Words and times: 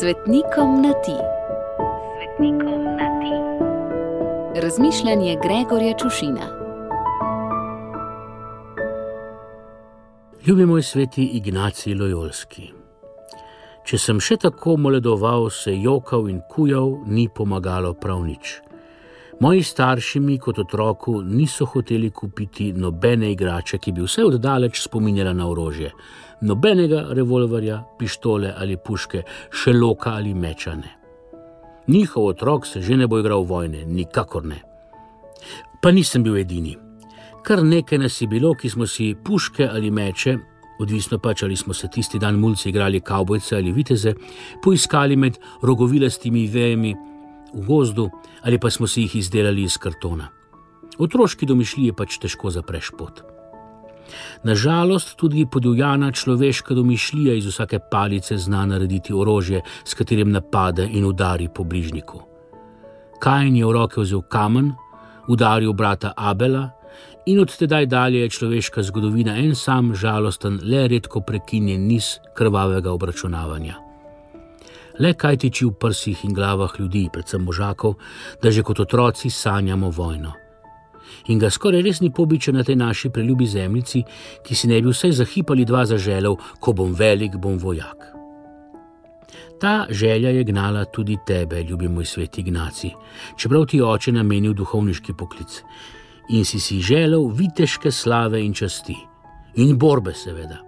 Svetnikom 0.00 0.82
na 0.82 0.92
ti. 0.92 1.16
Svetnikom 2.16 2.84
na 2.84 3.08
ti. 3.20 3.34
Razmišljanje 4.60 5.36
Gregorja 5.42 5.94
Čušina. 5.98 6.46
Ljubi 10.46 10.66
moj 10.66 10.82
sveti 10.82 11.24
Ignacij 11.24 11.94
Lojolski. 11.94 12.72
Če 13.84 13.98
sem 13.98 14.20
še 14.20 14.36
tako 14.36 14.76
moledoval, 14.76 15.48
se 15.50 15.72
jokal 15.72 16.28
in 16.28 16.42
kujal, 16.50 16.98
ni 17.06 17.28
pomagalo 17.28 17.94
prav 17.94 18.20
nič. 18.26 18.60
Moji 19.40 19.62
starši 19.62 20.20
mi 20.20 20.38
kot 20.38 20.58
otroku 20.58 21.22
niso 21.22 21.64
hoteli 21.64 22.10
kupiti 22.10 22.72
nobene 22.72 23.32
igrače, 23.32 23.78
ki 23.78 23.92
bi 23.92 24.00
vse 24.00 24.24
oddaleč 24.24 24.80
spominjala 24.80 25.32
na 25.32 25.48
orožje. 25.48 25.90
Nobenega 26.40 27.02
revolverja, 27.10 27.82
pištole 27.98 28.54
ali 28.56 28.76
puške, 28.76 29.22
še 29.52 29.74
loka 29.76 30.14
ali 30.16 30.32
mečane. 30.34 30.88
Njihov 31.88 32.26
otrok 32.26 32.66
se 32.66 32.80
že 32.80 32.96
ne 32.96 33.06
bo 33.06 33.18
igral 33.18 33.44
vojne, 33.44 33.84
nikakor 33.84 34.44
ne. 34.44 34.62
Pa 35.82 35.90
nisem 35.92 36.22
bil 36.22 36.36
edini. 36.36 36.76
Kar 37.42 37.62
nekaj 37.62 37.98
nas 37.98 38.20
je 38.20 38.26
bilo, 38.26 38.54
ki 38.54 38.70
smo 38.70 38.86
si 38.86 39.14
puške 39.24 39.68
ali 39.68 39.90
meče, 39.90 40.38
odvisno 40.80 41.18
pač 41.18 41.42
ali 41.42 41.56
smo 41.56 41.74
se 41.74 41.88
tisti 41.88 42.18
dan 42.18 42.40
mulci 42.40 42.68
igrali 42.68 43.00
kavbojce 43.00 43.56
ali 43.56 43.72
viteze, 43.72 44.14
poiskali 44.64 45.16
med 45.16 45.36
rogovilastimi 45.62 46.46
vejami 46.46 46.94
v 47.56 47.66
gozdu 47.66 48.10
ali 48.42 48.58
pa 48.58 48.70
smo 48.70 48.86
si 48.86 49.02
jih 49.02 49.16
izdelali 49.16 49.62
iz 49.62 49.78
kartona. 49.78 50.28
Otroški 50.98 51.46
domišljiji 51.46 51.92
pač 51.92 52.18
težko 52.20 52.50
zapreš 52.50 52.92
pot. 52.98 53.22
Nažalost, 54.44 55.16
tudi 55.18 55.46
podivjana 55.52 56.12
človeška 56.12 56.74
domišljija 56.74 57.34
iz 57.34 57.46
vsake 57.46 57.78
palice 57.90 58.38
zna 58.38 58.66
narediti 58.66 59.12
orožje, 59.12 59.60
s 59.84 59.94
katerim 59.94 60.30
napade 60.30 60.88
in 60.92 61.04
udari 61.04 61.48
po 61.54 61.64
bližniku. 61.64 62.22
Kajen 63.20 63.56
je 63.56 63.66
v 63.66 63.72
roke 63.72 64.00
vzel 64.00 64.22
kamen, 64.22 64.72
udaril 65.28 65.72
brata 65.72 66.12
Abela, 66.16 66.70
in 67.26 67.40
od 67.40 67.56
tedaj 67.56 67.86
dalje 67.86 68.20
je 68.20 68.30
človeška 68.30 68.82
zgodovina 68.82 69.36
en 69.38 69.54
sam 69.54 69.94
žalosten, 69.94 70.60
le 70.62 70.86
redko 70.88 71.20
prekinjen 71.20 71.88
niz 71.88 72.18
krvavega 72.36 72.92
obračunavanja 72.92 73.85
le 74.98 75.12
kaj 75.14 75.36
tiči 75.36 75.66
v 75.66 75.74
prsih 75.80 76.24
in 76.24 76.34
glavah 76.34 76.72
ljudi, 76.78 77.08
predvsem 77.12 77.44
možakov, 77.44 77.94
da 78.42 78.50
že 78.50 78.62
kot 78.62 78.80
otroci 78.80 79.30
sanjamo 79.30 79.90
vojno. 79.90 80.32
In 81.28 81.38
ga 81.38 81.50
skoraj 81.50 81.82
res 81.82 82.00
ni 82.00 82.10
pobiče 82.10 82.52
na 82.52 82.64
tej 82.64 82.76
naši 82.76 83.10
preljubi 83.10 83.46
zemljici, 83.46 84.02
ki 84.42 84.54
si 84.54 84.68
ne 84.68 84.80
bi 84.82 84.90
vsaj 84.90 85.12
zahipali 85.12 85.64
dva 85.64 85.84
zaželov, 85.86 86.38
ko 86.60 86.72
bom 86.72 86.94
velik, 86.94 87.36
bom 87.36 87.58
vojak. 87.58 88.12
Ta 89.60 89.86
želja 89.90 90.30
je 90.30 90.44
gnala 90.44 90.84
tudi 90.84 91.16
tebe, 91.26 91.62
ljubi 91.62 91.88
moj 91.88 92.04
svet 92.04 92.38
Ignaci, 92.38 92.90
čeprav 93.36 93.66
ti 93.66 93.80
oče 93.80 94.12
namenil 94.12 94.52
duhovniški 94.52 95.14
poklic 95.18 95.62
in 96.28 96.44
si 96.44 96.60
si 96.60 96.80
želel 96.80 97.28
viteške 97.32 97.90
slave 97.90 98.42
in 98.44 98.54
časti 98.54 98.96
in 99.54 99.78
borbe, 99.78 100.12
seveda. 100.14 100.58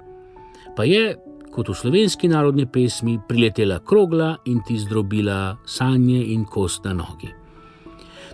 Pa 0.77 0.85
je 0.85 1.17
kot 1.59 1.73
v 1.73 1.75
slovenski 1.75 2.29
narodni 2.31 2.69
pesmi, 2.71 3.17
priletela 3.27 3.81
krogla 3.83 4.37
in 4.47 4.61
ti 4.63 4.77
zdrobila 4.79 5.57
sanje 5.67 6.21
in 6.31 6.45
kost 6.47 6.85
na 6.87 6.93
nogi. 6.95 7.33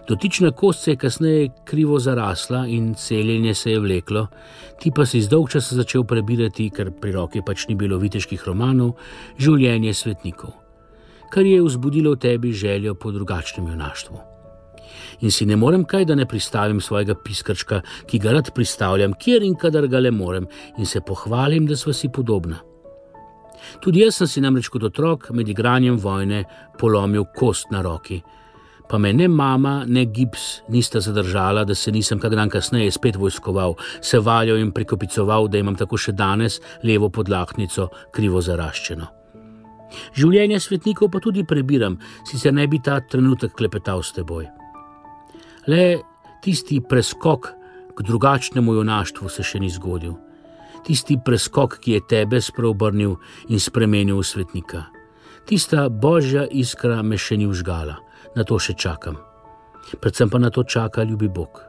Dotična 0.05 0.51
kost 0.53 0.85
se 0.85 0.93
je 0.93 0.97
kasneje 1.01 1.47
krivo 1.65 1.99
zarasla 1.99 2.67
in 2.69 2.93
celjenje 2.95 3.55
se 3.55 3.71
je 3.71 3.81
vleklo, 3.81 4.27
ti 4.81 4.93
pa 4.93 5.07
si 5.07 5.23
zdolg 5.25 5.49
časa 5.49 5.79
začel 5.79 6.05
prebirati, 6.05 6.69
ker 6.69 6.91
pri 7.01 7.15
roki 7.17 7.41
pač 7.41 7.65
ni 7.69 7.79
bilo 7.81 7.97
viteških 8.03 8.45
romanov, 8.45 8.99
življenje 9.41 9.95
svetnikov, 9.95 10.53
kar 11.33 11.49
je 11.49 11.63
vzbudilo 11.65 12.13
v 12.19 12.21
tebi 12.27 12.53
željo 12.53 12.93
po 12.95 13.15
drugačnem 13.15 13.73
junaštvu. 13.73 14.21
In 15.25 15.33
si 15.33 15.49
ne 15.49 15.57
morem 15.57 15.89
kaj, 15.89 16.05
da 16.05 16.15
ne 16.15 16.29
pristavim 16.29 16.85
svojega 16.85 17.17
piskrčka, 17.25 17.81
ki 18.05 18.21
ga 18.21 18.37
rad 18.37 18.53
pristavljam, 18.53 19.17
kjer 19.17 19.49
in 19.49 19.57
kadar 19.57 19.89
ga 19.89 20.05
le 20.05 20.13
morem, 20.13 20.45
in 20.77 20.85
se 20.85 21.01
pohvalim, 21.01 21.65
da 21.67 21.77
smo 21.77 21.97
si 21.97 22.13
podobna. 22.13 22.61
Tudi 23.81 24.03
jaz 24.05 24.21
sem 24.21 24.31
si 24.31 24.43
namreč 24.45 24.69
kot 24.73 24.85
otrok 24.91 25.31
med 25.33 25.49
igranjem 25.49 25.99
vojne 26.01 26.45
polomil 26.79 27.27
kost 27.37 27.71
na 27.71 27.83
roki. 27.83 28.23
Pa 28.89 28.99
me 28.99 29.13
ne 29.13 29.29
mama, 29.29 29.85
ne 29.87 30.05
gips 30.05 30.61
nista 30.69 31.01
zadržala, 31.01 31.65
da 31.65 31.75
se 31.75 31.93
nisem 31.93 32.21
kak 32.21 32.35
dan 32.37 32.51
kasneje 32.53 32.91
spet 32.93 33.17
vojskoval, 33.17 33.75
se 34.01 34.19
valjal 34.19 34.61
in 34.61 34.73
prikopicoval, 34.73 35.49
da 35.49 35.59
imam 35.59 35.77
tako 35.77 35.97
še 35.97 36.13
danes 36.13 36.61
levo 36.85 37.09
podlahnico 37.09 37.89
krivo 38.13 38.43
zaraščeno. 38.45 39.09
Življenje 40.19 40.61
svetnikov 40.61 41.11
pa 41.15 41.23
tudi 41.23 41.47
prebiram, 41.49 41.97
sicer 42.29 42.53
ne 42.53 42.67
bi 42.69 42.83
ta 42.83 42.99
trenutek 43.01 43.55
klepetal 43.57 44.03
s 44.03 44.13
teboj. 44.17 44.49
Le 45.71 45.85
tisti 46.45 46.83
preskok 46.85 47.49
k 47.97 48.05
drugačnemu 48.05 48.75
junaštvu 48.75 49.31
se 49.33 49.47
še 49.47 49.63
ni 49.63 49.71
zgodil 49.73 50.19
tisti 50.85 51.17
preskok, 51.25 51.79
ki 51.81 51.97
je 51.97 52.01
tebe 52.09 52.41
spreobrnil 52.41 53.17
in 53.49 53.61
spremenil 53.61 54.21
v 54.21 54.27
svetnika. 54.27 54.85
Tista 55.45 55.89
božja 55.89 56.47
iskra 56.49 57.03
me 57.03 57.17
še 57.21 57.37
ni 57.37 57.49
užgala, 57.49 57.99
na 58.37 58.45
to 58.45 58.59
še 58.61 58.77
čakam. 58.77 59.17
Predvsem 60.01 60.31
pa 60.33 60.39
na 60.41 60.51
to 60.51 60.65
čaka 60.65 61.05
ljubi 61.05 61.29
Bog. 61.29 61.61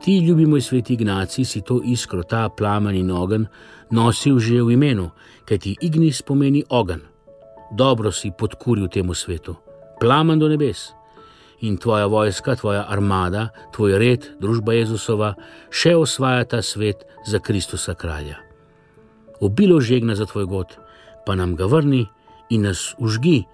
Ti, 0.00 0.16
ljubi 0.24 0.46
moj 0.48 0.64
sveti 0.64 0.96
Ignaci, 0.96 1.44
si 1.44 1.60
to 1.60 1.82
iskro, 1.84 2.24
ta 2.24 2.48
plamen 2.48 2.96
in 2.96 3.10
ogen, 3.12 3.46
nosil 3.92 4.40
že 4.40 4.62
v 4.62 4.74
imenu, 4.74 5.10
kaj 5.44 5.58
ti 5.60 5.76
Ignis 5.84 6.22
pomeni 6.24 6.64
ogen. 6.72 7.04
Dobro 7.70 8.10
si 8.10 8.32
podkuril 8.32 8.88
temu 8.88 9.14
svetu, 9.14 9.54
plamen 10.00 10.40
do 10.40 10.48
nebes 10.48 10.99
in 11.60 11.76
tvoja 11.76 12.06
vojska, 12.06 12.56
tvoja 12.56 12.84
armada, 12.88 13.48
tvoj 13.74 13.98
red, 13.98 14.26
družba 14.40 14.74
Jezusova, 14.78 15.34
še 15.70 15.94
osvaja 15.96 16.44
ta 16.44 16.62
svet 16.62 17.04
za 17.26 17.38
Kristusa 17.38 17.94
kralja. 17.94 18.40
Obilo 19.40 19.80
žegna 19.80 20.14
za 20.14 20.26
tvoj 20.26 20.46
god, 20.46 20.76
pa 21.26 21.34
nam 21.34 21.56
ga 21.56 21.68
vrni 21.68 22.06
in 22.50 22.68
nas 22.68 22.94
užgi, 22.98 23.44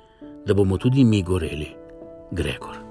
da 0.46 0.54
bomo 0.54 0.78
tudi 0.78 1.04
mi 1.04 1.22
goreli. 1.22 1.70
Gregor. 2.30 2.85